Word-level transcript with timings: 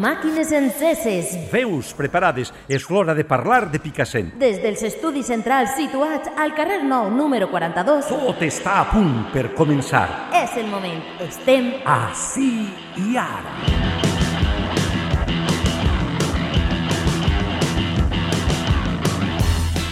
Màquines 0.00 0.48
enceses. 0.56 1.34
Veus 1.52 1.92
preparades. 1.92 2.54
És 2.72 2.86
l'hora 2.88 3.12
de 3.14 3.24
parlar 3.28 3.66
de 3.70 3.78
Picassent. 3.82 4.32
Des 4.40 4.56
dels 4.62 4.80
estudis 4.88 5.28
centrals 5.28 5.74
situats 5.76 6.30
al 6.40 6.54
carrer 6.56 6.80
Nou, 6.88 7.10
número 7.12 7.50
42, 7.50 8.08
Tot 8.08 8.40
està 8.46 8.78
a 8.80 8.86
punt 8.90 9.26
per 9.34 9.50
començar. 9.54 10.06
és 10.32 10.56
el 10.56 10.68
moment. 10.72 11.02
Estem 11.20 11.74
Així 11.84 12.70
i 12.96 13.16
ara. 13.16 14.09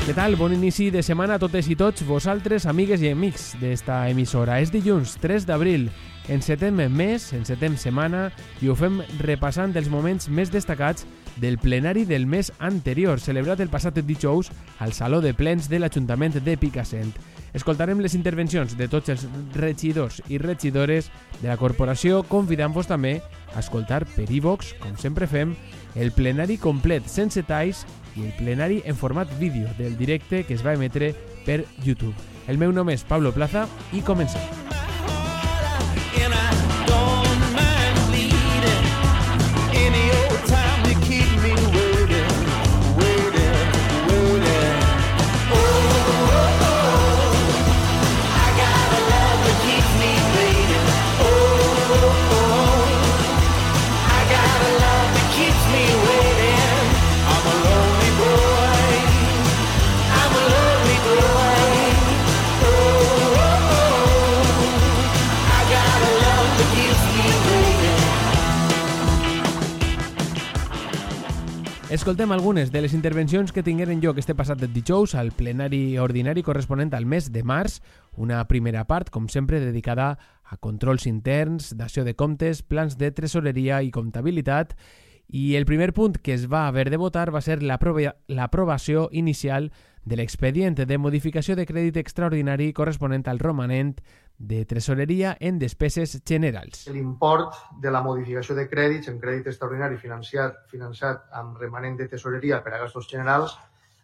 Què 0.08 0.14
tal? 0.16 0.38
Bon 0.40 0.48
inici 0.56 0.86
de 0.88 1.02
setmana 1.04 1.34
a 1.36 1.40
totes 1.42 1.66
i 1.68 1.74
tots 1.76 2.00
vosaltres, 2.08 2.64
amigues 2.64 3.02
i 3.04 3.10
amics 3.12 3.50
d'esta 3.60 3.98
emissora. 4.08 4.54
És 4.56 4.70
dilluns 4.72 5.18
3 5.20 5.44
d'abril. 5.44 5.90
Encetem 6.32 6.80
mes, 6.88 7.26
encetem 7.36 7.76
setmana 7.76 8.30
i 8.64 8.70
ho 8.72 8.76
fem 8.78 9.02
repassant 9.20 9.76
els 9.76 9.90
moments 9.92 10.30
més 10.32 10.48
destacats 10.48 11.04
del 11.36 11.58
plenari 11.60 12.06
del 12.08 12.24
mes 12.24 12.48
anterior, 12.56 13.20
celebrat 13.20 13.60
el 13.60 13.68
passat 13.68 14.00
dijous 14.00 14.48
al 14.80 14.96
Saló 14.96 15.20
de 15.20 15.34
Plens 15.36 15.68
de 15.68 15.82
l'Ajuntament 15.82 16.40
de 16.40 16.56
Picassent. 16.56 17.12
Escoltarem 17.52 18.00
les 18.00 18.16
intervencions 18.16 18.78
de 18.80 18.88
tots 18.88 19.12
els 19.12 19.26
regidors 19.60 20.22
i 20.32 20.40
regidores 20.40 21.12
de 21.42 21.50
la 21.50 21.60
corporació, 21.60 22.22
convidant-vos 22.24 22.88
també 22.88 23.18
a 23.52 23.60
escoltar 23.60 24.06
per 24.16 24.24
iVox, 24.32 24.72
com 24.80 24.96
sempre 24.96 25.28
fem, 25.28 25.52
el 25.94 26.12
plenari 26.12 26.58
complet 26.58 27.06
sense 27.08 27.42
talls 27.48 27.84
i 28.16 28.26
el 28.26 28.32
plenari 28.38 28.82
en 28.84 28.96
format 28.96 29.30
vídeo 29.38 29.68
del 29.78 29.96
directe 29.96 30.44
que 30.44 30.54
es 30.54 30.64
va 30.66 30.74
emetre 30.74 31.14
per 31.46 31.64
YouTube. 31.84 32.14
El 32.48 32.58
meu 32.58 32.72
nom 32.72 32.88
és 32.90 33.04
Pablo 33.04 33.32
Plaza 33.32 33.68
i 33.92 34.02
comencem. 34.02 34.87
Escoltem 71.98 72.30
algunes 72.30 72.70
de 72.70 72.80
les 72.80 72.94
intervencions 72.94 73.50
que 73.50 73.64
tingueren 73.66 73.98
lloc 73.98 74.20
este 74.22 74.36
passat 74.38 74.60
dijous 74.70 75.16
al 75.18 75.32
plenari 75.34 75.98
ordinari 75.98 76.44
corresponent 76.46 76.92
al 76.94 77.08
mes 77.10 77.32
de 77.34 77.42
març, 77.42 77.80
una 78.14 78.38
primera 78.46 78.84
part, 78.86 79.10
com 79.10 79.26
sempre, 79.26 79.58
dedicada 79.58 80.12
a 80.46 80.56
controls 80.62 81.08
interns, 81.10 81.72
dació 81.76 82.04
de 82.06 82.14
comptes, 82.14 82.62
plans 82.62 82.94
de 83.02 83.10
tresoreria 83.10 83.82
i 83.82 83.90
comptabilitat, 83.90 84.76
i 85.26 85.56
el 85.58 85.66
primer 85.66 85.90
punt 85.92 86.20
que 86.22 86.38
es 86.38 86.46
va 86.46 86.68
haver 86.68 86.86
de 86.88 87.02
votar 87.02 87.32
va 87.34 87.42
ser 87.42 87.64
l'aprova- 87.66 88.14
l'aprovació 88.28 89.08
inicial 89.10 89.72
de 90.04 90.22
l'expedient 90.22 90.78
de 90.78 90.98
modificació 91.02 91.56
de 91.58 91.66
crèdit 91.66 91.98
extraordinari 91.98 92.70
corresponent 92.72 93.26
al 93.26 93.42
romanent 93.42 93.98
de 94.38 94.64
tresoreria 94.64 95.36
en 95.40 95.58
despeses 95.58 96.22
generals. 96.24 96.86
l'import 96.86 97.54
de 97.82 97.90
la 97.90 98.02
modificació 98.02 98.54
de 98.54 98.68
crèdits 98.70 99.10
en 99.10 99.18
crèdit 99.18 99.50
extraordinari 99.50 99.98
financiat, 99.98 100.62
finançat 100.70 101.26
amb 101.32 101.58
remanent 101.58 101.98
de 101.98 102.08
tesoreria 102.08 102.62
per 102.62 102.74
a 102.74 102.78
gastos 102.84 103.10
generals 103.10 103.58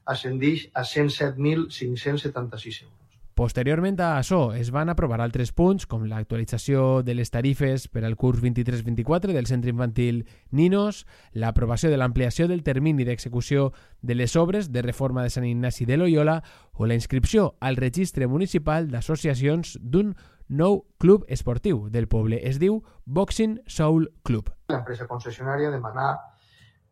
ascendix 0.05 0.69
a 0.75 0.83
107.576 0.83 2.83
euros. 2.83 3.03
Posteriorment 3.34 3.97
a 3.99 4.12
això 4.21 4.53
es 4.55 4.69
van 4.71 4.93
aprovar 4.93 5.17
altres 5.19 5.50
punts 5.50 5.89
com 5.91 6.05
l'actualització 6.06 7.03
de 7.03 7.17
les 7.19 7.33
tarifes 7.34 7.89
per 7.91 8.05
al 8.06 8.15
curs 8.15 8.39
23-24 8.39 9.34
del 9.34 9.49
centre 9.50 9.72
infantil 9.75 10.21
Ninos, 10.55 11.00
l'aprovació 11.34 11.91
de 11.91 11.99
l'ampliació 11.99 12.47
del 12.47 12.62
termini 12.62 13.03
d'execució 13.03 13.73
de 14.03 14.15
les 14.15 14.37
obres 14.39 14.71
de 14.71 14.84
reforma 14.87 15.25
de 15.25 15.33
Sant 15.34 15.47
Ignasi 15.49 15.83
de 15.84 15.97
Loyola 15.99 16.37
o 16.75 16.87
la 16.87 16.94
inscripció 16.94 17.56
al 17.59 17.75
registre 17.75 18.28
municipal 18.31 18.87
d'associacions 18.93 19.81
d'un 19.83 20.15
nou 20.47 20.84
club 21.03 21.25
esportiu 21.27 21.89
del 21.91 22.06
poble. 22.06 22.39
Es 22.39 22.61
diu 22.62 22.84
Boxing 23.05 23.59
Soul 23.67 24.12
Club. 24.23 24.53
L'empresa 24.71 25.09
concessionària 25.11 25.75
demanà 25.75 26.12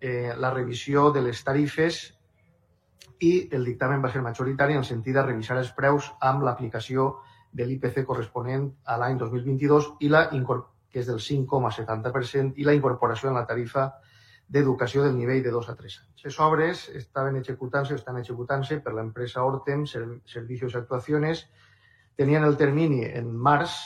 eh, 0.00 0.34
la 0.34 0.50
revisió 0.50 1.12
de 1.14 1.22
les 1.22 1.44
tarifes 1.44 2.02
i 3.20 3.48
el 3.52 3.64
dictamen 3.64 4.02
va 4.02 4.10
ser 4.12 4.22
majoritari 4.22 4.74
en 4.74 4.82
el 4.82 4.88
sentit 4.88 5.14
de 5.14 5.22
revisar 5.22 5.58
els 5.58 5.72
preus 5.72 6.12
amb 6.20 6.42
l'aplicació 6.42 7.16
de 7.52 7.66
l'IPC 7.66 8.04
corresponent 8.08 8.70
a 8.84 8.96
l'any 8.98 9.18
2022 9.20 9.92
i 10.00 10.08
la 10.08 10.28
que 10.32 11.00
és 11.00 11.06
del 11.06 11.20
5,70% 11.20 12.54
i 12.56 12.64
la 12.64 12.74
incorporació 12.74 13.30
en 13.30 13.36
la 13.38 13.46
tarifa 13.46 13.86
d'educació 14.52 15.04
del 15.04 15.16
nivell 15.16 15.42
de 15.42 15.50
2 15.50 15.68
a 15.70 15.74
3 15.76 15.98
anys. 16.02 16.24
Les 16.24 16.38
obres 16.40 16.88
estaven 17.00 17.36
executant-se 17.36 17.94
o 17.94 17.96
estan 17.96 18.18
executant-se 18.20 18.80
per 18.84 18.92
l'empresa 18.92 19.44
Ortem 19.48 19.86
Ser- 19.86 20.20
Servicios 20.28 20.74
Actuaciones. 20.76 21.46
Tenien 22.16 22.44
el 22.44 22.58
termini 22.60 23.06
en 23.06 23.32
març 23.32 23.78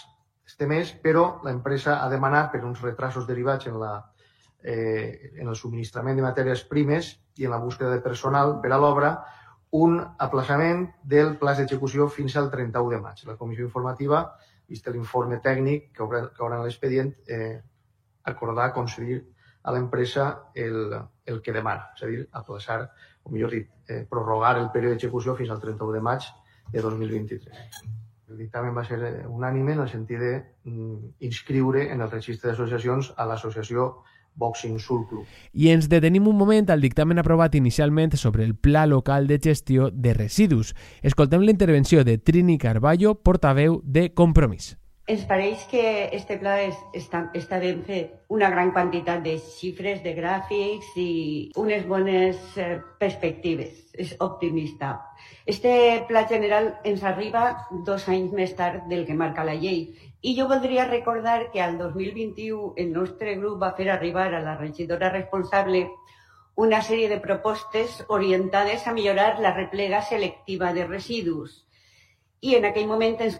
este 0.47 0.66
mes, 0.66 0.91
però 1.03 1.41
l'empresa 1.44 2.00
ha 2.03 2.10
demanat 2.10 2.50
per 2.53 2.65
uns 2.65 2.83
retrasos 2.83 3.27
derivats 3.27 3.66
en, 3.71 3.78
la, 3.78 3.93
eh, 4.62 5.33
en 5.37 5.49
el 5.49 5.56
subministrament 5.56 6.17
de 6.17 6.25
matèries 6.25 6.65
primes 6.69 7.15
i 7.37 7.47
en 7.47 7.55
la 7.55 7.62
búsqueda 7.62 7.93
de 7.94 8.03
personal 8.05 8.59
per 8.62 8.72
a 8.72 8.81
l'obra 8.81 9.12
un 9.77 9.99
aplaçament 10.19 10.87
del 11.03 11.37
pla 11.41 11.55
d'execució 11.59 12.09
fins 12.09 12.37
al 12.37 12.50
31 12.50 12.95
de 12.95 13.00
maig. 13.03 13.25
La 13.27 13.37
comissió 13.37 13.66
informativa, 13.66 14.22
vist 14.69 14.87
l'informe 14.91 15.41
tècnic 15.43 15.91
que 15.95 16.03
haurà, 16.03 16.22
en 16.56 16.62
l'expedient, 16.65 17.12
eh, 17.28 17.61
acordar 18.25 18.72
concedir 18.75 19.21
a 19.62 19.75
l'empresa 19.75 20.50
el, 20.55 20.97
el 21.27 21.43
que 21.43 21.53
demana, 21.53 21.91
és 21.97 22.03
a 22.03 22.11
dir, 22.11 22.25
aplaçar, 22.33 22.81
o 23.25 23.31
millor 23.34 23.50
dit, 23.50 23.69
eh, 23.89 24.05
prorrogar 24.09 24.56
el 24.59 24.71
període 24.71 24.95
d'execució 24.95 25.34
fins 25.34 25.50
al 25.50 25.61
31 25.61 25.93
de 25.93 26.03
maig 26.09 26.27
de 26.72 26.83
2023. 26.83 27.83
El 28.31 28.39
dictamen 28.39 28.75
va 28.75 28.84
ser 28.87 28.99
eh, 29.03 29.27
unànime 29.27 29.75
en 29.75 29.84
el 29.84 29.91
sentit 29.91 30.19
de 30.22 30.33
mm, 30.65 31.15
en 31.21 32.00
el 32.00 32.11
registre 32.11 32.50
d'associacions 32.50 33.12
a 33.16 33.27
l'associació 33.27 34.03
Boxing 34.36 34.78
Soul 34.78 35.06
Club. 35.08 35.24
I 35.52 35.72
ens 35.74 35.91
detenim 35.91 36.28
un 36.30 36.38
moment 36.38 36.70
al 36.70 36.80
dictamen 36.84 37.19
aprovat 37.19 37.54
inicialment 37.58 38.14
sobre 38.16 38.44
el 38.44 38.54
Pla 38.54 38.86
Local 38.86 39.26
de 39.26 39.41
Gestió 39.42 39.91
de 39.91 40.14
Residus. 40.14 40.74
Escoltem 41.02 41.42
la 41.42 41.50
intervenció 41.50 42.04
de 42.04 42.19
Trini 42.19 42.58
Carballo, 42.58 43.16
portaveu 43.22 43.80
de 43.84 44.12
Compromís. 44.14 44.76
Ens 45.06 45.21
pareix 45.31 45.61
que 45.71 45.83
este 46.17 46.34
pla 46.41 46.56
és, 46.65 46.78
està, 46.99 47.21
està 47.39 47.61
ben 47.62 47.84
fet. 47.87 48.15
Una 48.34 48.49
gran 48.50 48.72
quantitat 48.75 49.21
de 49.22 49.37
xifres, 49.39 50.00
de 50.03 50.15
gràfics 50.17 50.89
i 50.99 51.11
unes 51.62 51.84
bones 51.87 52.56
eh, 52.59 52.81
perspectives. 52.99 53.84
És 53.95 54.16
optimista. 54.27 54.89
Este 55.47 56.03
pla 56.09 56.25
general 56.27 56.72
ens 56.91 57.05
arriba 57.06 57.45
dos 57.87 58.09
anys 58.11 58.34
més 58.34 58.56
tard 58.59 58.89
del 58.91 59.05
que 59.06 59.15
marca 59.15 59.45
la 59.47 59.55
llei. 59.55 59.84
I 60.27 60.34
jo 60.41 60.49
voldria 60.50 60.89
recordar 60.91 61.53
que 61.53 61.62
al 61.62 61.78
2021 61.78 62.72
el 62.75 62.91
nostre 62.97 63.37
grup 63.39 63.62
va 63.62 63.77
fer 63.78 63.87
arribar 63.95 64.27
a 64.34 64.43
la 64.43 64.56
regidora 64.59 65.12
responsable 65.15 65.84
una 66.56 66.83
sèrie 66.83 67.06
de 67.12 67.21
propostes 67.22 68.03
orientades 68.09 68.89
a 68.89 68.97
millorar 68.97 69.39
la 69.39 69.55
replega 69.55 70.03
selectiva 70.03 70.72
de 70.75 70.89
residus 70.91 71.62
i 72.41 72.54
en 72.56 72.66
aquell 72.69 72.86
moment 72.88 73.16
ens, 73.24 73.38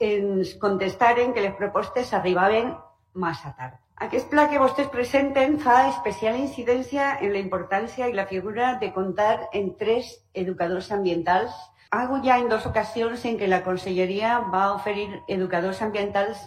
ens 0.00 0.54
contestaren 0.62 1.32
que 1.34 1.44
les 1.44 1.54
propostes 1.58 2.12
arribaven 2.12 2.74
massa 3.14 3.54
tard. 3.58 3.78
Aquest 4.02 4.26
pla 4.30 4.48
que 4.50 4.58
vostès 4.58 4.88
presenten 4.90 5.60
fa 5.62 5.84
especial 5.88 6.36
incidència 6.40 7.12
en 7.20 7.30
la 7.32 7.38
importància 7.38 8.08
i 8.10 8.16
la 8.16 8.26
figura 8.26 8.74
de 8.80 8.90
comptar 8.92 9.48
en 9.52 9.70
tres 9.78 10.10
educadors 10.34 10.90
ambientals. 10.92 11.54
Ha 11.90 12.02
hagut 12.02 12.26
ja 12.26 12.40
en 12.42 12.50
dues 12.50 12.66
ocasions 12.66 13.22
en 13.24 13.38
què 13.38 13.46
la 13.46 13.62
Conselleria 13.62 14.40
va 14.50 14.72
oferir 14.74 15.06
educadors 15.28 15.80
ambientals 15.86 16.42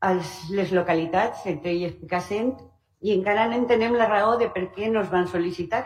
a 0.00 0.14
les 0.16 0.72
localitats, 0.72 1.44
entre 1.46 1.72
elles 1.72 1.98
Picassent, 2.00 2.54
i 3.04 3.12
encara 3.12 3.44
no 3.50 3.58
entenem 3.60 3.96
la 4.00 4.08
raó 4.08 4.38
de 4.40 4.48
per 4.52 4.70
què 4.72 4.88
nos 4.88 5.10
van 5.12 5.28
sol·licitar 5.28 5.84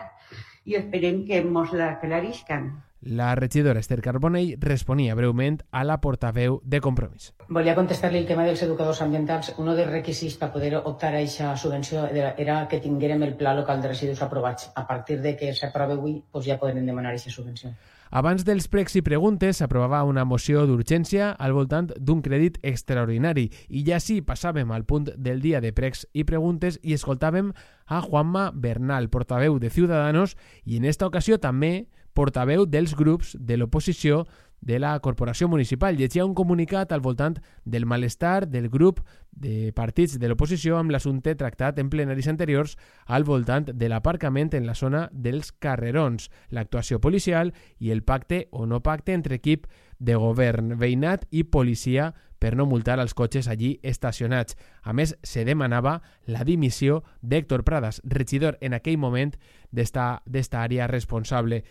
i 0.63 0.79
esperem 0.79 1.25
que 1.27 1.43
mos 1.43 1.73
la 1.75 1.97
aclariscan. 1.97 2.71
La 3.01 3.33
regidora 3.35 3.79
Esther 3.79 4.01
Carbonell 4.01 4.57
responia 4.59 5.15
breument 5.15 5.61
a 5.71 5.85
la 5.87 6.01
portaveu 6.03 6.59
de 6.65 6.81
Compromís. 6.83 7.29
Volia 7.47 7.75
contestar-li 7.77 8.19
el 8.19 8.27
tema 8.27 8.43
dels 8.43 8.63
educadors 8.65 8.99
ambientals. 9.05 9.53
Un 9.57 9.71
dels 9.71 9.87
requisits 9.87 10.35
per 10.41 10.51
poder 10.51 10.73
optar 10.81 11.13
a 11.13 11.21
aquesta 11.21 11.53
subvenció 11.55 12.03
era 12.11 12.59
que 12.67 12.81
tinguérem 12.83 13.23
el 13.23 13.37
pla 13.39 13.55
local 13.55 13.79
de 13.81 13.93
residus 13.93 14.21
aprovats. 14.21 14.71
A 14.75 14.85
partir 14.87 15.21
de 15.21 15.37
que 15.39 15.53
s'aprova 15.55 15.95
avui, 15.95 16.19
doncs 16.33 16.51
ja 16.51 16.59
podrem 16.59 16.85
demanar 16.85 17.13
aquesta 17.13 17.31
subvenció. 17.31 17.71
Abans 18.11 18.41
dels 18.41 18.65
pregs 18.67 18.95
i 18.97 19.03
preguntes 19.05 19.59
s'aprovava 19.61 20.01
una 20.03 20.23
moció 20.25 20.63
d'urgència 20.65 21.29
al 21.37 21.53
voltant 21.53 21.91
d'un 21.95 22.23
crèdit 22.25 22.57
extraordinari 22.65 23.45
i 23.69 23.83
ja 23.85 23.99
sí 24.01 24.17
passàvem 24.25 24.71
al 24.73 24.83
punt 24.89 25.11
del 25.15 25.43
dia 25.45 25.61
de 25.61 25.69
pregs 25.77 26.07
i 26.11 26.25
preguntes 26.25 26.79
i 26.81 26.97
escoltàvem 26.97 27.53
a 27.85 28.01
Juanma 28.01 28.49
Bernal, 28.51 29.11
portaveu 29.13 29.59
de 29.61 29.69
Ciudadanos 29.69 30.35
i 30.65 30.81
en 30.81 30.89
esta 30.89 31.05
ocasió 31.05 31.37
també 31.37 31.85
portaveu 32.13 32.65
dels 32.65 32.95
grups 32.95 33.35
de 33.39 33.57
l'oposició 33.57 34.25
de 34.61 34.79
la 34.79 34.99
corporació 34.99 35.47
municipal. 35.47 35.97
Llegia 35.97 36.25
un 36.25 36.35
comunicat 36.35 36.91
al 36.91 37.01
voltant 37.01 37.39
del 37.63 37.85
malestar 37.85 38.47
del 38.47 38.69
grup 38.69 38.99
de 39.31 39.71
partits 39.75 40.17
de 40.19 40.27
l'oposició 40.27 40.77
amb 40.77 40.91
l'assumpte 40.91 41.35
tractat 41.39 41.79
en 41.79 41.89
plenaris 41.89 42.27
anteriors 42.27 42.75
al 43.05 43.23
voltant 43.23 43.71
de 43.71 43.89
l'aparcament 43.89 44.53
en 44.53 44.67
la 44.67 44.75
zona 44.75 45.07
dels 45.13 45.53
carrerons, 45.53 46.29
l'actuació 46.49 46.99
policial 46.99 47.53
i 47.79 47.91
el 47.91 48.03
pacte 48.03 48.47
o 48.51 48.65
no 48.65 48.81
pacte 48.83 49.13
entre 49.13 49.39
equip 49.39 49.67
de 49.99 50.15
govern, 50.15 50.77
veïnat 50.79 51.25
i 51.31 51.43
policia 51.43 52.13
per 52.39 52.55
no 52.55 52.65
multar 52.65 53.01
els 53.03 53.13
cotxes 53.13 53.49
allí 53.51 53.79
estacionats. 53.83 54.55
A 54.81 54.93
més, 54.95 55.17
se 55.23 55.43
demanava 55.43 55.99
la 56.25 56.45
dimissió 56.47 57.03
d'Héctor 57.21 57.65
Pradas, 57.67 57.99
regidor 58.05 58.57
en 58.61 58.73
aquell 58.73 58.97
moment 58.97 59.35
d'esta 59.71 60.21
àrea 60.63 60.87
responsable. 60.87 61.65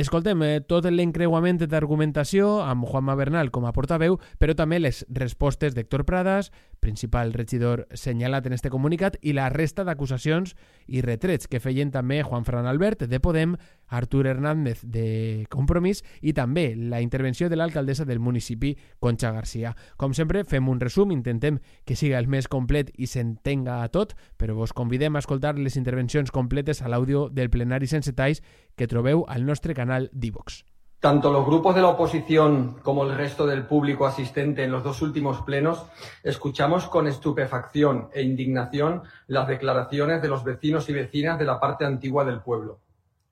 Escoltem 0.00 0.40
eh, 0.46 0.60
tot 0.64 0.86
l'encreuament 0.88 1.58
d'argumentació 1.68 2.60
amb 2.64 2.86
Juanma 2.88 3.12
Bernal 3.18 3.50
com 3.52 3.66
a 3.68 3.72
portaveu, 3.76 4.16
però 4.40 4.54
també 4.56 4.78
les 4.80 5.02
respostes 5.12 5.74
d'Héctor 5.76 6.06
Pradas, 6.08 6.48
principal 6.80 7.32
regidor 7.32 7.86
senyalat 7.94 8.46
en 8.46 8.54
este 8.56 8.70
comunicat, 8.70 9.18
i 9.22 9.34
la 9.36 9.48
resta 9.52 9.84
d'acusacions 9.84 10.56
i 10.88 11.02
retrets 11.04 11.48
que 11.48 11.60
feien 11.60 11.92
també 11.92 12.22
Juan 12.24 12.46
Fran 12.48 12.66
Albert 12.66 13.04
de 13.06 13.20
Podem, 13.20 13.56
Artur 13.86 14.26
Hernández 14.26 14.80
de 14.82 15.46
Compromís 15.50 16.02
i 16.22 16.32
també 16.32 16.74
la 16.76 17.00
intervenció 17.00 17.48
de 17.48 17.58
l'alcaldessa 17.60 18.06
del 18.08 18.20
municipi, 18.20 18.76
Concha 18.98 19.32
Garcia. 19.32 19.74
Com 19.96 20.14
sempre, 20.14 20.44
fem 20.44 20.68
un 20.68 20.80
resum, 20.80 21.12
intentem 21.12 21.60
que 21.84 21.96
siga 21.96 22.18
el 22.18 22.28
més 22.28 22.48
complet 22.48 22.94
i 22.96 23.10
s'entenga 23.10 23.82
a 23.84 23.88
tot, 23.92 24.16
però 24.38 24.56
vos 24.56 24.72
convidem 24.72 25.16
a 25.16 25.24
escoltar 25.24 25.58
les 25.58 25.76
intervencions 25.76 26.30
completes 26.30 26.82
a 26.82 26.88
l'àudio 26.88 27.28
del 27.28 27.50
plenari 27.50 27.90
sense 27.90 28.14
talls 28.16 28.42
que 28.76 28.88
trobeu 28.88 29.26
al 29.28 29.44
nostre 29.46 29.74
canal 29.74 30.08
d'Ivox. 30.12 30.64
Tanto 31.00 31.32
los 31.32 31.46
grupos 31.46 31.74
de 31.74 31.80
la 31.80 31.88
oposición 31.88 32.78
como 32.82 33.04
el 33.04 33.16
resto 33.16 33.46
del 33.46 33.64
público 33.64 34.04
asistente 34.04 34.64
en 34.64 34.70
los 34.70 34.84
dos 34.84 35.00
últimos 35.00 35.40
plenos 35.40 35.86
escuchamos 36.22 36.88
con 36.88 37.06
estupefacción 37.06 38.10
e 38.12 38.20
indignación 38.20 39.04
las 39.26 39.48
declaraciones 39.48 40.20
de 40.20 40.28
los 40.28 40.44
vecinos 40.44 40.90
y 40.90 40.92
vecinas 40.92 41.38
de 41.38 41.46
la 41.46 41.58
parte 41.58 41.86
antigua 41.86 42.26
del 42.26 42.42
pueblo, 42.42 42.80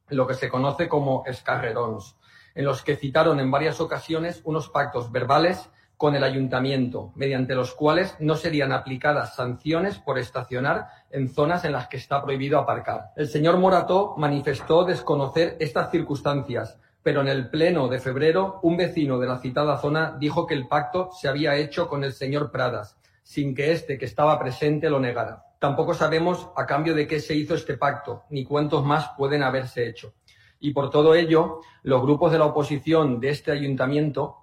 lo 0.08 0.26
que 0.26 0.32
se 0.32 0.48
conoce 0.48 0.88
como 0.88 1.24
escarrerons, 1.26 2.16
en 2.54 2.64
los 2.64 2.82
que 2.82 2.96
citaron 2.96 3.38
en 3.38 3.50
varias 3.50 3.82
ocasiones 3.82 4.40
unos 4.44 4.70
pactos 4.70 5.12
verbales 5.12 5.68
con 5.98 6.14
el 6.14 6.24
ayuntamiento, 6.24 7.12
mediante 7.16 7.54
los 7.54 7.74
cuales 7.74 8.16
no 8.18 8.36
serían 8.36 8.72
aplicadas 8.72 9.34
sanciones 9.34 9.98
por 9.98 10.18
estacionar 10.18 10.86
en 11.10 11.28
zonas 11.28 11.66
en 11.66 11.72
las 11.72 11.88
que 11.88 11.98
está 11.98 12.22
prohibido 12.22 12.58
aparcar. 12.58 13.10
El 13.14 13.28
señor 13.28 13.58
Morató 13.58 14.14
manifestó 14.16 14.84
desconocer 14.84 15.58
estas 15.60 15.90
circunstancias, 15.90 16.78
pero 17.02 17.20
en 17.20 17.28
el 17.28 17.48
pleno 17.50 17.88
de 17.88 18.00
febrero 18.00 18.60
un 18.62 18.76
vecino 18.76 19.18
de 19.18 19.26
la 19.26 19.38
citada 19.38 19.78
zona 19.78 20.16
dijo 20.18 20.46
que 20.46 20.54
el 20.54 20.68
pacto 20.68 21.10
se 21.12 21.28
había 21.28 21.56
hecho 21.56 21.88
con 21.88 22.04
el 22.04 22.12
señor 22.12 22.50
Pradas, 22.50 22.98
sin 23.22 23.54
que 23.54 23.72
éste 23.72 23.98
que 23.98 24.04
estaba 24.04 24.38
presente 24.38 24.90
lo 24.90 25.00
negara. 25.00 25.44
Tampoco 25.58 25.94
sabemos 25.94 26.50
a 26.56 26.66
cambio 26.66 26.94
de 26.94 27.06
qué 27.06 27.20
se 27.20 27.34
hizo 27.34 27.54
este 27.54 27.76
pacto, 27.76 28.24
ni 28.30 28.44
cuántos 28.44 28.84
más 28.84 29.10
pueden 29.16 29.42
haberse 29.42 29.88
hecho. 29.88 30.14
Y 30.60 30.72
por 30.72 30.90
todo 30.90 31.14
ello, 31.14 31.60
los 31.82 32.02
grupos 32.02 32.32
de 32.32 32.38
la 32.38 32.46
oposición 32.46 33.20
de 33.20 33.30
este 33.30 33.52
ayuntamiento 33.52 34.36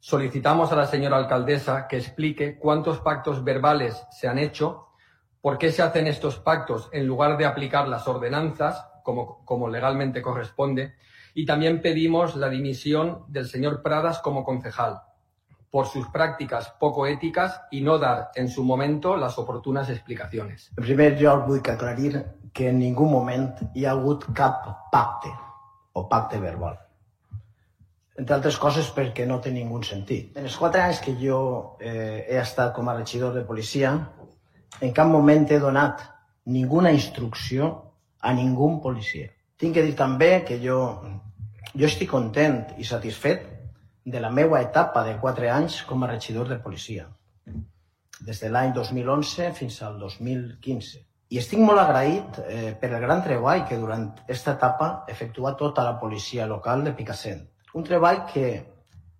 solicitamos 0.00 0.72
a 0.72 0.76
la 0.76 0.86
señora 0.86 1.16
alcaldesa 1.16 1.88
que 1.88 1.96
explique 1.96 2.58
cuántos 2.58 3.00
pactos 3.00 3.42
verbales 3.42 4.06
se 4.10 4.28
han 4.28 4.38
hecho, 4.38 4.88
por 5.40 5.58
qué 5.58 5.72
se 5.72 5.82
hacen 5.82 6.06
estos 6.06 6.38
pactos 6.38 6.88
en 6.92 7.06
lugar 7.06 7.36
de 7.36 7.46
aplicar 7.46 7.88
las 7.88 8.06
ordenanzas, 8.06 8.86
como, 9.02 9.44
como 9.44 9.68
legalmente 9.68 10.22
corresponde, 10.22 10.94
y 11.38 11.46
también 11.46 11.80
pedimos 11.80 12.34
la 12.34 12.48
dimisión 12.48 13.22
del 13.28 13.46
señor 13.46 13.80
Pradas 13.80 14.18
como 14.18 14.42
concejal 14.42 15.02
por 15.70 15.86
sus 15.86 16.08
prácticas 16.08 16.74
poco 16.80 17.06
éticas 17.06 17.60
y 17.70 17.80
no 17.80 17.96
dar 17.96 18.30
en 18.34 18.48
su 18.48 18.64
momento 18.64 19.16
las 19.16 19.38
oportunas 19.38 19.88
explicaciones. 19.88 20.72
En 20.76 20.82
primer 20.82 21.16
lloc, 21.16 21.46
vull 21.46 21.62
que 21.62 21.70
aclarir 21.70 22.24
que 22.52 22.70
en 22.72 22.80
ningú 22.80 23.06
moment 23.06 23.54
hi 23.76 23.86
ha 23.86 23.94
hagut 23.94 24.26
cap 24.34 24.66
pacte 24.90 25.30
o 25.92 26.08
pacte 26.08 26.42
verbal. 26.42 26.74
Entre 28.18 28.34
altres 28.34 28.58
coses 28.58 28.90
perquè 28.90 29.22
no 29.22 29.38
té 29.38 29.54
ningú 29.54 29.78
sentit. 29.86 30.34
En 30.34 30.50
els 30.50 30.58
quatre 30.58 30.82
anys 30.82 30.98
que 31.06 31.14
jo 31.22 31.38
eh, 31.78 32.26
he 32.26 32.42
estat 32.42 32.74
com 32.74 32.90
a 32.90 32.98
regidor 32.98 33.38
de 33.38 33.46
policia, 33.46 33.94
en 34.82 34.90
cap 34.90 35.06
moment 35.06 35.46
he 35.46 35.62
donat 35.62 36.02
ninguna 36.50 36.90
instrucció 36.90 37.70
a 38.18 38.34
ningú 38.34 38.80
policia. 38.82 39.30
Tinc 39.58 39.74
que 39.74 39.86
dir 39.86 39.94
també 39.98 40.44
que 40.46 40.58
jo, 40.62 40.80
jo 41.78 41.86
estic 41.86 42.10
content 42.10 42.74
i 42.78 42.84
satisfet 42.84 43.44
de 44.04 44.20
la 44.20 44.30
meva 44.34 44.60
etapa 44.64 45.04
de 45.06 45.14
4 45.20 45.50
anys 45.52 45.82
com 45.86 46.02
a 46.02 46.08
regidor 46.10 46.48
de 46.48 46.58
policia, 46.64 47.04
des 48.20 48.40
de 48.42 48.50
l'any 48.50 48.72
2011 48.74 49.52
fins 49.54 49.82
al 49.86 49.98
2015. 50.00 51.04
I 51.28 51.38
estic 51.38 51.60
molt 51.60 51.78
agraït 51.82 52.40
eh, 52.46 52.72
per 52.80 52.88
el 52.90 53.02
gran 53.04 53.22
treball 53.22 53.66
que 53.68 53.76
durant 53.78 54.08
aquesta 54.24 54.56
etapa 54.56 54.88
ha 54.88 55.12
efectuat 55.12 55.58
tota 55.60 55.84
la 55.84 55.98
policia 56.00 56.46
local 56.48 56.82
de 56.86 56.94
Picassent. 56.96 57.44
Un 57.76 57.84
treball 57.84 58.24
que 58.32 58.46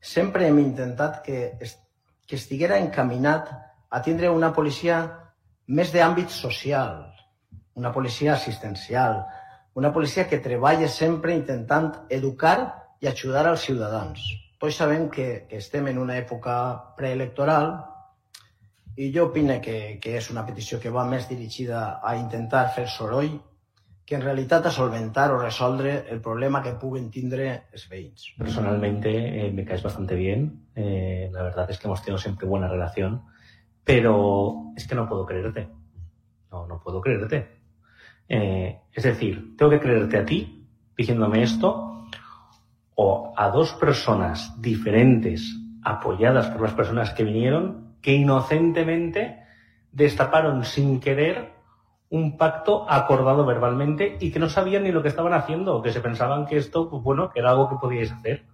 sempre 0.01 0.49
hem 0.49 0.59
intentat 0.63 1.21
que, 1.27 1.53
est 1.61 1.85
que 2.29 2.37
estiguera 2.37 2.79
encaminat 2.81 3.53
a 3.89 4.01
tindre 4.05 4.33
una 4.33 4.51
policia 4.57 4.99
més 5.69 5.93
d'àmbit 5.93 6.33
social, 6.33 7.05
una 7.77 7.93
policia 7.93 8.35
assistencial, 8.35 9.23
una 9.79 9.93
policia 9.93 10.27
que 10.27 10.41
treballa 10.43 10.89
sempre 10.91 11.37
intentant 11.37 11.93
educar 12.11 12.59
i 12.99 13.07
ajudar 13.07 13.45
als 13.47 13.63
ciutadans. 13.69 14.25
Tots 14.59 14.81
sabem 14.81 15.07
que, 15.09 15.47
que 15.47 15.61
estem 15.63 15.87
en 15.87 16.01
una 16.03 16.17
època 16.19 16.55
preelectoral 16.99 17.69
i 18.99 19.13
jo 19.15 19.29
opino 19.29 19.61
que, 19.63 20.01
que 20.03 20.17
és 20.19 20.33
una 20.35 20.43
petició 20.49 20.81
que 20.83 20.91
va 20.91 21.05
més 21.07 21.29
dirigida 21.31 22.01
a 22.03 22.17
intentar 22.19 22.65
fer 22.75 22.89
soroll 22.91 23.37
que 24.09 24.17
en 24.17 24.25
realitat 24.25 24.67
a 24.67 24.73
solventar 24.75 25.29
o 25.31 25.39
resoldre 25.39 25.93
el 26.11 26.23
problema 26.25 26.63
que 26.65 26.73
puguen 26.81 27.11
tindre 27.13 27.47
els 27.71 27.85
veïns. 27.93 28.33
Personalmente 28.39 29.13
eh, 29.13 29.51
me 29.53 29.67
caes 29.69 29.85
bastante 29.85 30.17
bien. 30.17 30.49
Eh, 30.75 31.29
la 31.31 31.43
verdad 31.43 31.71
es 31.71 31.79
que 31.79 31.87
hemos 31.87 32.03
tenido 32.03 32.19
siempre 32.19 32.49
buena 32.49 32.69
relación. 32.69 33.21
Pero 33.85 34.73
es 34.75 34.89
que 34.89 34.95
no 34.95 35.07
puedo 35.07 35.27
creerte. 35.27 35.69
No, 36.51 36.67
no 36.67 36.81
puedo 36.81 37.03
creerte. 37.03 37.58
Eh, 38.29 38.81
es 38.93 39.05
decir, 39.05 39.57
tengo 39.57 39.71
que 39.71 39.81
creerte 39.81 40.19
a 40.19 40.25
ti 40.25 40.67
diciéndome 40.97 41.43
esto 41.43 42.05
o 42.95 43.33
a 43.37 43.49
dos 43.51 43.73
personas 43.75 44.61
diferentes 44.61 45.57
apoyadas 45.83 46.49
por 46.49 46.63
las 46.63 46.75
personas 46.75 47.11
que 47.13 47.25
vinieron 47.25 47.95
que 48.03 48.15
inocentemente 48.15 49.39
destaparon 49.93 50.65
sin 50.65 51.01
querer 51.01 51.53
un 52.11 52.37
pacto 52.37 52.91
acordado 52.91 53.45
verbalmente 53.45 54.17
y 54.21 54.31
que 54.31 54.39
no 54.39 54.49
sabían 54.49 54.85
ni 54.85 54.93
lo 54.93 55.03
que 55.03 55.09
estaban 55.09 55.35
haciendo, 55.35 55.77
o 55.77 55.83
que 55.83 55.93
se 55.93 56.01
pensaban 56.01 56.47
que 56.47 56.57
esto, 56.57 56.89
pues 56.89 57.03
bueno, 57.03 57.31
que 57.31 57.41
era 57.41 57.51
algo 57.51 57.69
que 57.69 57.77
podíais 57.77 58.11
hacer. 58.11 58.45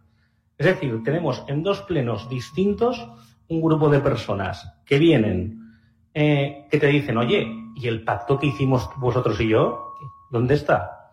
Es 0.59 0.67
decir, 0.67 1.03
tenemos 1.05 1.45
en 1.49 1.63
dos 1.63 1.83
plenos 1.83 2.29
distintos 2.29 3.09
un 3.49 3.61
grupo 3.61 3.89
de 3.89 4.01
personas 4.01 4.75
que 4.85 4.99
vienen, 4.99 5.61
eh, 6.13 6.67
que 6.71 6.79
te 6.79 6.87
dicen, 6.89 7.17
oye, 7.17 7.64
¿y 7.75 7.89
el 7.89 8.05
pacto 8.05 8.39
que 8.39 8.47
hicimos 8.47 8.89
vosotros 8.97 9.41
y 9.41 9.49
yo? 9.49 9.95
¿Dónde 10.31 10.55
está? 10.55 11.13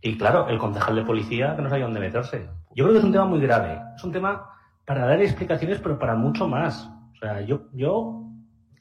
Y 0.00 0.16
claro, 0.16 0.48
el 0.48 0.58
concejal 0.58 0.96
de 0.96 1.04
policía 1.04 1.56
que 1.56 1.62
no 1.62 1.68
sabía 1.68 1.84
dónde 1.84 2.00
meterse. 2.00 2.48
Yo 2.74 2.84
creo 2.84 2.92
que 2.92 2.98
es 2.98 3.04
un 3.04 3.12
tema 3.12 3.24
muy 3.24 3.40
grave. 3.40 3.80
Es 3.96 4.04
un 4.04 4.12
tema 4.12 4.50
para 4.84 5.06
dar 5.06 5.20
explicaciones, 5.20 5.80
pero 5.80 5.98
para 5.98 6.14
mucho 6.14 6.46
más. 6.46 6.88
O 7.14 7.16
sea, 7.20 7.40
yo, 7.40 7.62
yo 7.72 8.24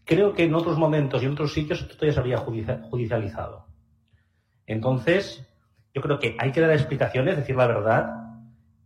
creo 0.06 0.34
que 0.34 0.44
en 0.44 0.54
otros 0.54 0.78
momentos 0.78 1.22
y 1.22 1.26
en 1.26 1.34
otros 1.34 1.54
sitios 1.54 1.82
esto 1.82 2.06
ya 2.06 2.14
se 2.14 2.20
habría 2.20 2.38
judicializado. 2.38 3.66
Entonces, 4.68 5.48
yo 5.94 6.02
creo 6.02 6.20
que 6.20 6.36
hay 6.40 6.52
que 6.52 6.62
dar 6.62 6.72
explicaciones, 6.72 7.38
decir 7.38 7.56
la 7.56 7.68
verdad 7.68 8.28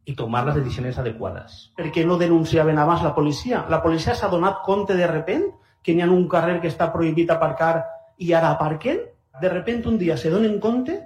i 0.05 0.15
tomar 0.15 0.45
les 0.47 0.55
decisions 0.57 0.97
adequades. 0.97 1.71
Per 1.77 1.91
què 1.93 2.03
no 2.07 2.17
denunciaven 2.17 2.79
abans 2.81 3.03
la 3.05 3.13
policia? 3.13 3.65
La 3.69 3.81
policia 3.83 4.15
s'ha 4.17 4.31
donat 4.31 4.63
compte 4.65 4.95
de 4.97 5.07
repent 5.09 5.45
que 5.85 5.93
n'hi 5.93 6.01
ha 6.01 6.09
un 6.09 6.27
carrer 6.29 6.59
que 6.61 6.69
està 6.71 6.89
prohibit 6.93 7.29
aparcar 7.29 7.83
i 8.17 8.33
ara 8.33 8.51
aparquen? 8.55 9.01
De 9.41 9.49
repent 9.49 9.85
un 9.87 9.97
dia 9.97 10.17
se 10.17 10.29
donen 10.29 10.59
compte, 10.59 10.97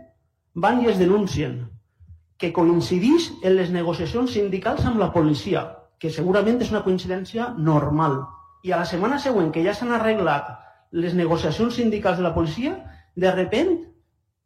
van 0.56 0.82
i 0.84 0.90
es 0.92 1.00
denuncien, 1.00 1.58
que 2.38 2.52
coincidís 2.54 3.32
en 3.44 3.56
les 3.56 3.72
negociacions 3.72 4.34
sindicals 4.36 4.86
amb 4.86 5.00
la 5.00 5.12
policia, 5.14 5.66
que 6.00 6.12
segurament 6.12 6.62
és 6.62 6.72
una 6.74 6.84
coincidència 6.84 7.50
normal. 7.58 8.22
I 8.64 8.74
a 8.74 8.82
la 8.82 8.90
setmana 8.90 9.20
següent 9.22 9.52
que 9.56 9.64
ja 9.64 9.74
s'han 9.76 9.94
arreglat 9.96 10.52
les 10.92 11.14
negociacions 11.14 11.76
sindicals 11.76 12.18
de 12.18 12.26
la 12.26 12.34
policia, 12.34 12.76
de 13.16 13.32
repent 13.32 13.76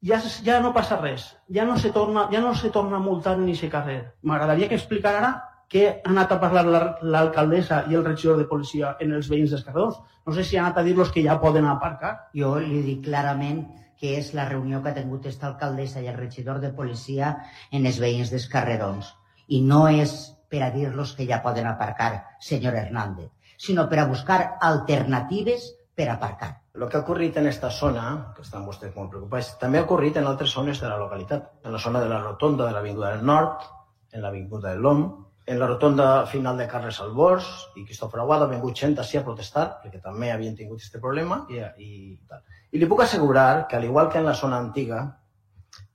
ja, 0.02 0.20
ja 0.46 0.60
no 0.64 0.74
passa 0.74 1.00
res, 1.02 1.36
ja 1.50 1.66
no 1.66 1.78
se 1.78 1.92
torna, 1.92 2.28
ja 2.32 2.42
no 2.42 2.54
se 2.56 2.70
torna 2.70 2.98
a 2.98 3.04
multar 3.04 3.38
ni 3.38 3.56
se 3.56 3.70
carrer. 3.70 4.14
M'agradaria 4.22 4.70
que 4.70 4.78
explicar 4.78 5.16
ara 5.16 5.32
què 5.70 6.02
ha 6.04 6.10
anat 6.10 6.32
a 6.32 6.40
parlar 6.42 6.66
la- 6.66 6.98
l'alcaldessa 7.02 7.84
i 7.90 7.96
el 7.96 8.06
regidor 8.06 8.38
de 8.38 8.46
policia 8.46 8.96
en 9.00 9.14
els 9.14 9.30
veïns 9.30 9.52
dels. 9.52 10.00
No 10.26 10.34
sé 10.34 10.44
si 10.44 10.58
ha 10.58 10.66
anat 10.66 10.78
a 10.80 10.84
dir-los 10.84 11.12
que 11.12 11.24
ja 11.24 11.40
poden 11.40 11.66
aparcar. 11.66 12.30
Jo 12.34 12.58
li 12.60 12.82
dic 12.82 13.04
clarament 13.06 13.68
que 14.00 14.18
és 14.18 14.34
la 14.34 14.48
reunió 14.48 14.82
que 14.82 14.90
ha 14.90 14.94
tingut 14.96 15.26
esta 15.26 15.48
alcaldessa 15.48 16.02
i 16.02 16.08
el 16.08 16.18
regidor 16.18 16.60
de 16.60 16.72
policia 16.72 17.38
en 17.72 17.86
els 17.86 18.00
veïns 18.00 18.32
dels 18.32 18.48
carrerons. 18.48 19.14
I 19.48 19.62
no 19.62 19.88
és 19.90 20.36
per 20.50 20.64
a 20.64 20.72
dir-los 20.72 21.14
que 21.14 21.28
ja 21.28 21.42
poden 21.44 21.68
aparcar, 21.68 22.38
senyor 22.40 22.74
Hernández, 22.74 23.30
sinó 23.58 23.88
per 23.90 24.00
a 24.00 24.06
buscar 24.06 24.58
alternatives 24.62 25.76
per 25.96 26.10
aparcar. 26.10 26.62
El 26.74 26.88
que 26.88 26.98
ha 26.98 27.02
ocorrit 27.02 27.36
en 27.38 27.48
esta 27.48 27.70
zona, 27.70 28.32
que 28.36 28.42
estan 28.42 28.66
vostès 28.66 28.96
molt 28.96 29.10
preocupats, 29.12 29.58
també 29.60 29.80
ha 29.80 29.84
ocorrit 29.84 30.16
en 30.18 30.26
altres 30.26 30.54
zones 30.54 30.80
de 30.80 30.88
la 30.88 30.98
localitat. 30.98 31.52
En 31.66 31.74
la 31.74 31.80
zona 31.80 32.00
de 32.00 32.08
la 32.08 32.22
rotonda 32.22 32.66
de 32.66 32.72
l'Avinguda 32.72 33.12
del 33.18 33.26
Nord, 33.26 33.66
en 34.14 34.22
l'Avinguda 34.22 34.70
del 34.72 34.82
Lom, 34.82 35.26
en 35.50 35.58
la 35.58 35.66
rotonda 35.66 36.28
final 36.28 36.60
de 36.62 36.68
Carles 36.70 37.00
Albors 37.02 37.48
i 37.80 37.82
Cristòfor 37.82 38.22
Aguado 38.22 38.46
ha 38.46 38.52
vingut 38.52 38.78
gent 38.78 38.92
així 39.02 39.18
a 39.18 39.24
protestar 39.26 39.64
perquè 39.82 39.98
també 40.04 40.30
havien 40.30 40.54
tingut 40.54 40.78
aquest 40.78 41.00
problema 41.02 41.40
i, 41.50 41.64
i 41.82 41.90
tal. 42.30 42.44
I 42.70 42.78
li 42.78 42.90
puc 42.92 43.02
assegurar 43.02 43.66
que, 43.66 43.80
al 43.80 43.88
igual 43.88 44.12
que 44.14 44.22
en 44.22 44.30
la 44.30 44.36
zona 44.38 44.60
antiga, 44.62 45.00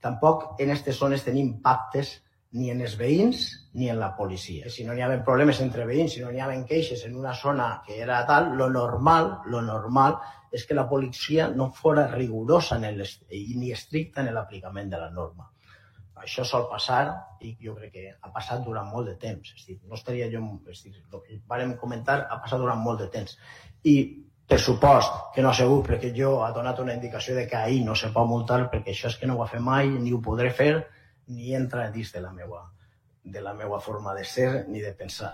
tampoc 0.03 0.59
en 0.59 0.73
aquestes 0.73 0.99
zones 0.99 1.23
tenim 1.23 1.53
pactes 1.63 2.11
ni 2.59 2.67
en 2.73 2.83
els 2.83 2.97
veïns 2.99 3.47
ni 3.79 3.87
en 3.93 4.03
la 4.03 4.11
policia. 4.19 4.67
Si 4.67 4.83
no 4.83 4.91
n'hi 4.91 5.07
havia 5.07 5.23
problemes 5.23 5.63
entre 5.63 5.87
veïns, 5.87 6.17
si 6.17 6.25
no 6.25 6.35
n'hi 6.35 6.43
havia 6.43 6.67
queixes 6.67 7.07
en 7.07 7.15
una 7.15 7.31
zona 7.33 7.69
que 7.87 8.01
era 8.03 8.25
tal, 8.27 8.51
lo 8.59 8.67
normal, 8.75 9.37
lo 9.47 9.63
normal 9.63 10.19
és 10.51 10.67
que 10.67 10.75
la 10.75 10.89
policia 10.91 11.47
no 11.47 11.71
fora 11.71 12.09
rigurosa 12.11 12.75
en 12.75 12.89
el, 12.91 13.03
ni 13.31 13.71
estricta 13.71 14.19
en 14.19 14.33
l'aplicament 14.35 14.91
de 14.91 14.99
la 14.99 15.11
norma. 15.15 15.47
Això 16.25 16.43
sol 16.47 16.67
passar 16.71 17.03
i 17.45 17.55
jo 17.61 17.75
crec 17.77 17.91
que 17.93 18.05
ha 18.13 18.31
passat 18.33 18.63
durant 18.65 18.87
molt 18.89 19.09
de 19.11 19.15
temps. 19.21 19.51
És 19.55 19.65
dir, 19.67 19.79
no 19.85 19.97
estaria 19.97 20.27
jo... 20.31 20.41
És 20.71 20.83
dir, 20.83 20.95
el 20.97 21.21
que 21.21 21.39
vàrem 21.49 21.75
comentar 21.81 22.23
ha 22.25 22.39
passat 22.41 22.61
durant 22.61 22.81
molt 22.81 23.03
de 23.03 23.09
temps. 23.13 23.37
I 23.85 23.95
per 24.49 24.59
supost 24.61 25.13
que 25.35 25.41
no 25.41 25.49
ha 25.49 25.57
sigut 25.57 25.87
perquè 25.87 26.11
jo 26.17 26.39
ha 26.45 26.51
donat 26.53 26.79
una 26.81 26.93
indicació 26.93 27.35
de 27.37 27.47
que 27.49 27.57
ahir 27.57 27.83
no 27.85 27.95
se 27.97 28.11
pot 28.13 28.27
multar 28.29 28.65
perquè 28.73 28.93
això 28.93 29.09
és 29.09 29.17
que 29.21 29.29
no 29.29 29.37
ho 29.37 29.43
ha 29.43 29.49
fet 29.49 29.61
mai, 29.61 29.89
ni 29.89 30.13
ho 30.13 30.21
podré 30.21 30.51
fer, 30.53 30.73
ni 31.27 31.55
entra 31.57 31.89
dins 31.91 32.13
de 32.13 32.21
la 32.21 32.33
meua, 32.33 32.61
de 33.23 33.41
la 33.41 33.53
meua 33.53 33.79
forma 33.81 34.13
de 34.13 34.25
ser 34.25 34.65
ni 34.69 34.81
de 34.81 34.93
pensar. 34.93 35.33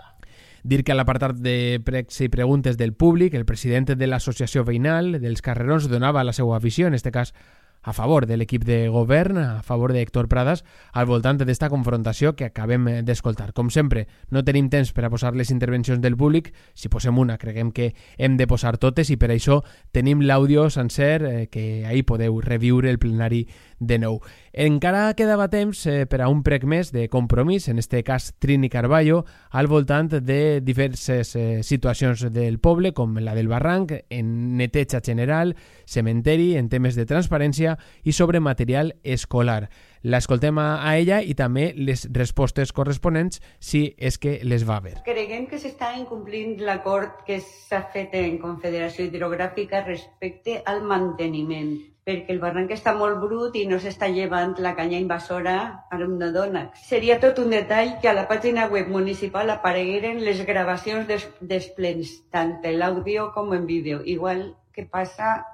Dir 0.62 0.84
que 0.86 0.94
a 0.94 0.96
l'apartat 0.96 1.40
de 1.42 1.80
pregs 1.84 2.20
i 2.22 2.30
preguntes 2.30 2.76
del 2.78 2.94
públic, 2.94 3.34
el 3.34 3.44
president 3.44 3.90
de 3.98 4.06
l'associació 4.06 4.62
veïnal 4.64 5.18
dels 5.20 5.42
carrerons 5.42 5.88
donava 5.90 6.22
la 6.24 6.32
seva 6.32 6.60
visió, 6.62 6.86
en 6.86 6.94
este 6.94 7.10
cas 7.10 7.34
a 7.82 7.92
favor 7.92 8.26
de 8.26 8.36
l'equip 8.36 8.64
de 8.64 8.88
govern, 8.88 9.38
a 9.38 9.62
favor 9.62 9.92
d'Héctor 9.92 10.28
Pradas, 10.28 10.64
al 10.92 11.06
voltant 11.06 11.40
d'esta 11.42 11.68
confrontació 11.70 12.36
que 12.38 12.46
acabem 12.46 12.86
d'escoltar. 13.04 13.52
Com 13.52 13.70
sempre, 13.70 14.06
no 14.30 14.44
tenim 14.46 14.70
temps 14.70 14.92
per 14.94 15.04
a 15.04 15.10
posar 15.10 15.34
les 15.34 15.50
intervencions 15.50 16.00
del 16.00 16.16
públic, 16.16 16.52
si 16.74 16.88
posem 16.88 17.18
una 17.18 17.38
creguem 17.38 17.72
que 17.72 17.92
hem 18.18 18.36
de 18.38 18.46
posar 18.46 18.78
totes 18.78 19.10
i 19.10 19.18
per 19.18 19.32
això 19.34 19.62
tenim 19.92 20.22
l'àudio 20.22 20.68
sencer 20.70 21.22
eh, 21.22 21.46
que 21.50 21.84
ahir 21.86 22.06
podeu 22.06 22.40
reviure 22.40 22.90
el 22.90 22.98
plenari 23.02 23.46
de 23.82 23.98
nou. 23.98 24.20
Encara 24.52 25.14
quedava 25.18 25.48
temps 25.50 25.86
eh, 25.90 26.04
per 26.06 26.20
a 26.22 26.28
un 26.30 26.42
prec 26.46 26.64
més 26.68 26.92
de 26.94 27.08
compromís, 27.10 27.66
en 27.68 27.80
este 27.82 28.02
cas 28.06 28.30
Trini 28.38 28.70
Carballo, 28.70 29.24
al 29.50 29.66
voltant 29.66 30.10
de 30.12 30.60
diverses 30.62 31.34
eh, 31.36 31.62
situacions 31.66 32.28
del 32.30 32.60
poble, 32.60 32.92
com 32.92 33.16
la 33.18 33.34
del 33.34 33.48
barranc, 33.50 33.94
en 34.10 34.56
neteja 34.58 35.00
general, 35.04 35.56
cementeri, 35.86 36.52
en 36.56 36.68
temes 36.68 36.94
de 36.94 37.06
transparència 37.08 37.71
i 38.04 38.12
sobre 38.12 38.40
material 38.40 38.94
escolar. 39.02 39.68
L'escoltem 40.02 40.58
a 40.58 40.82
a 40.82 40.96
ella 40.98 41.20
i 41.22 41.34
també 41.38 41.68
les 41.78 42.08
respostes 42.10 42.72
corresponents 42.74 43.38
si 43.62 43.84
és 43.98 44.18
que 44.18 44.40
les 44.42 44.64
va 44.68 44.80
haver. 44.80 44.96
Creguem 45.06 45.46
que 45.46 45.60
s'està 45.62 45.92
incomplint 45.98 46.58
l'acord 46.66 47.22
que 47.26 47.38
s'ha 47.38 47.84
fet 47.94 48.16
en 48.18 48.40
Confederació 48.42 49.06
Hidrogràfica 49.06 49.84
respecte 49.86 50.58
al 50.66 50.82
manteniment, 50.82 51.76
perquè 52.02 52.34
el 52.34 52.40
barranc 52.42 52.74
està 52.74 52.96
molt 52.98 53.20
brut 53.22 53.54
i 53.54 53.62
no 53.70 53.78
s'està 53.78 54.08
llevant 54.10 54.56
la 54.58 54.74
canya 54.74 54.98
invasora 54.98 55.54
ara 55.94 56.08
una 56.08 56.32
dona. 56.34 56.64
Seria 56.74 57.20
tot 57.22 57.38
un 57.38 57.54
detall 57.54 57.94
que 58.02 58.10
a 58.10 58.16
la 58.18 58.26
pàgina 58.26 58.66
web 58.72 58.90
municipal 58.90 59.54
aparegueren 59.54 60.24
les 60.26 60.42
gravacions 60.48 61.06
dels 61.40 61.70
plens, 61.78 62.18
tant 62.34 62.58
en 62.64 62.78
l'àudio 62.82 63.30
com 63.36 63.54
en 63.54 63.70
vídeo, 63.70 64.02
igual 64.04 64.56
que 64.72 64.88
passa 64.88 65.44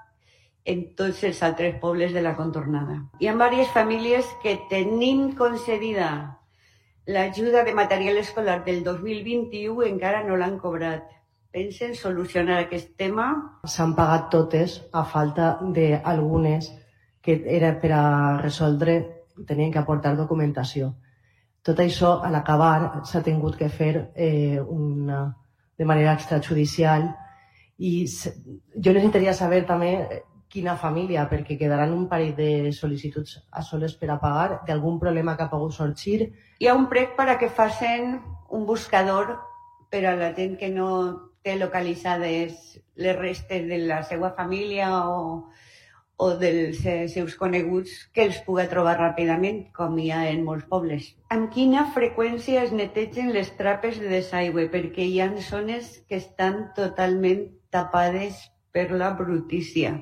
en 0.68 0.82
tots 0.96 1.22
els 1.24 1.42
altres 1.42 1.78
pobles 1.80 2.12
de 2.12 2.22
la 2.24 2.34
contornada. 2.36 2.98
Hi 3.20 3.28
ha 3.28 3.36
diverses 3.36 3.72
famílies 3.74 4.26
que 4.42 4.58
tenim 4.70 5.32
concedida 5.38 6.10
l'ajuda 7.08 7.64
de 7.64 7.72
material 7.74 8.18
escolar 8.20 8.64
del 8.66 8.82
2021 8.84 9.86
i 9.86 9.88
encara 9.90 10.24
no 10.26 10.36
l'han 10.36 10.58
cobrat. 10.60 11.06
Pensen 11.50 11.94
solucionar 11.96 12.58
aquest 12.60 12.92
tema? 13.00 13.30
S'han 13.64 13.94
pagat 13.96 14.28
totes 14.34 14.82
a 14.92 15.06
falta 15.08 15.54
d'algunes 15.62 16.68
que 17.24 17.40
era 17.48 17.72
per 17.80 17.92
a 17.96 18.04
resoldre, 18.42 18.98
tenien 19.48 19.72
que 19.72 19.80
aportar 19.80 20.14
documentació. 20.16 20.92
Tot 21.64 21.80
això, 21.80 22.18
a 22.24 22.28
l'acabar, 22.30 23.02
s'ha 23.08 23.24
tingut 23.24 23.56
que 23.56 23.68
fer 23.72 24.10
eh, 24.14 24.60
una, 24.60 25.24
de 25.78 25.88
manera 25.88 26.12
extrajudicial 26.12 27.08
i 27.78 28.04
jo 28.06 28.92
necessitaria 28.92 29.32
saber 29.34 29.64
també 29.66 29.92
quina 30.48 30.76
família, 30.80 31.26
perquè 31.28 31.58
quedaran 31.60 31.92
un 31.92 32.08
parell 32.08 32.34
de 32.36 32.72
sol·licituds 32.72 33.38
a 33.50 33.62
soles 33.62 33.94
per 34.00 34.10
a 34.10 34.18
pagar 34.22 34.62
d'algun 34.66 34.98
problema 34.98 35.36
que 35.36 35.44
ha 35.44 35.52
pogut 35.52 35.76
sorgir. 35.76 36.32
Hi 36.58 36.68
ha 36.68 36.74
un 36.74 36.88
prec 36.88 37.14
per 37.16 37.28
a 37.28 37.38
que 37.38 37.50
facin 37.52 38.18
un 38.48 38.66
buscador 38.66 39.36
per 39.90 40.04
a 40.06 40.16
la 40.16 40.32
gent 40.36 40.56
que 40.60 40.68
no 40.72 40.88
té 41.44 41.56
localitzades 41.56 42.78
les 42.96 43.16
restes 43.16 43.68
de 43.68 43.78
la 43.86 44.02
seva 44.02 44.32
família 44.36 44.90
o, 45.06 45.48
o 46.18 46.28
dels 46.40 46.80
seus 47.12 47.36
coneguts 47.38 47.94
que 48.12 48.26
els 48.26 48.40
puga 48.46 48.66
trobar 48.72 48.96
ràpidament, 48.98 49.62
com 49.76 49.96
hi 50.00 50.10
ha 50.10 50.24
en 50.32 50.42
molts 50.48 50.66
pobles. 50.72 51.12
Amb 51.34 51.52
quina 51.54 51.86
freqüència 51.94 52.64
es 52.66 52.74
netegen 52.74 53.32
les 53.36 53.52
trapes 53.60 54.00
de 54.02 54.10
desaigüe? 54.10 54.66
Perquè 54.72 55.06
hi 55.06 55.20
ha 55.22 55.30
zones 55.48 55.98
que 56.08 56.18
estan 56.18 56.68
totalment 56.76 57.46
tapades 57.70 58.48
per 58.72 58.90
la 58.90 59.12
brutícia. 59.16 59.94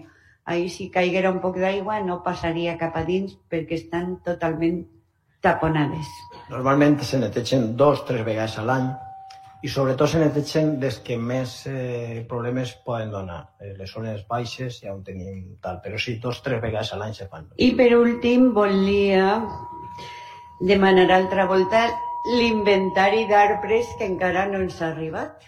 Ahí 0.46 0.68
si 0.70 0.90
caiguera 0.94 1.32
un 1.34 1.40
poc 1.42 1.58
d'aigua 1.58 1.98
no 2.06 2.20
passaria 2.22 2.76
cap 2.78 2.94
a 2.94 3.02
dins 3.04 3.34
perquè 3.50 3.80
estan 3.80 4.20
totalment 4.26 4.84
taponades. 5.42 6.06
Normalment 6.50 7.00
se 7.02 7.18
netegen 7.18 7.74
dos, 7.76 8.04
tres 8.06 8.22
vegades 8.24 8.54
a 8.58 8.64
l'any 8.66 8.86
i 9.66 9.70
sobretot 9.72 10.12
se 10.12 10.20
netegen 10.20 10.76
les 10.82 10.98
que 11.02 11.16
més 11.18 11.54
eh, 11.66 12.22
problemes 12.30 12.76
poden 12.86 13.10
donar. 13.10 13.40
Eh, 13.58 13.72
les 13.78 13.90
zones 13.90 14.22
baixes 14.28 14.80
ja 14.84 14.92
on 14.94 15.02
tenim 15.06 15.56
tal, 15.62 15.80
però 15.82 15.98
sí, 15.98 16.18
dos, 16.22 16.42
tres 16.44 16.62
vegades 16.62 16.92
a 16.92 17.00
l'any 17.00 17.16
se 17.16 17.26
fan. 17.32 17.48
I 17.56 17.72
per 17.78 17.88
últim 17.96 18.52
volia 18.54 19.40
demanar 20.60 21.08
altra 21.10 21.48
volta 21.50 21.88
l'inventari 22.26 23.26
d'arbres 23.30 23.90
que 23.98 24.06
encara 24.06 24.46
no 24.50 24.62
ens 24.62 24.78
ha 24.82 24.92
arribat. 24.92 25.42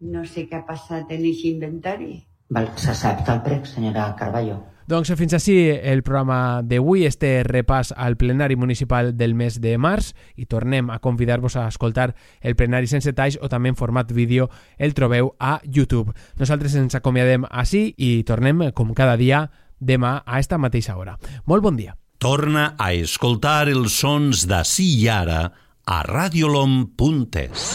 No 0.00 0.24
sé 0.24 0.46
què 0.48 0.60
ha 0.60 0.64
passat 0.64 1.10
en 1.10 1.20
aquest 1.20 1.44
inventari. 1.50 2.14
Val, 2.50 2.72
S'accepta 2.76 3.34
el 3.36 3.42
prec, 3.44 3.66
senyora 3.68 4.14
Carballo. 4.16 4.58
Doncs 4.88 5.10
fins 5.20 5.34
així 5.36 5.54
el 5.68 6.00
programa 6.00 6.62
d'avui, 6.64 7.02
este 7.04 7.42
repàs 7.44 7.90
al 7.92 8.16
plenari 8.16 8.56
municipal 8.56 9.10
del 9.20 9.34
mes 9.36 9.58
de 9.60 9.74
març 9.76 10.14
i 10.40 10.46
tornem 10.48 10.88
a 10.88 10.96
convidar-vos 11.04 11.58
a 11.60 11.66
escoltar 11.68 12.14
el 12.40 12.56
plenari 12.56 12.88
sense 12.88 13.12
talls 13.12 13.36
o 13.36 13.50
també 13.52 13.68
en 13.68 13.76
format 13.76 14.08
vídeo 14.16 14.48
el 14.78 14.96
trobeu 14.96 15.34
a 15.38 15.58
YouTube. 15.62 16.16
Nosaltres 16.40 16.78
ens 16.80 16.96
acomiadem 16.96 17.44
així 17.50 17.92
i 17.98 18.24
tornem 18.24 18.70
com 18.72 18.96
cada 18.96 19.20
dia 19.20 19.50
demà 19.78 20.22
a 20.24 20.40
esta 20.40 20.56
mateixa 20.56 20.96
hora. 20.96 21.18
Molt 21.44 21.62
bon 21.68 21.76
dia. 21.76 21.92
Torna 22.18 22.72
a 22.80 22.94
escoltar 22.96 23.68
els 23.68 24.00
sons 24.00 24.48
d'ací 24.48 24.88
i 25.04 25.08
ara 25.12 25.50
a 25.84 26.00
radiolom.es. 26.02 27.68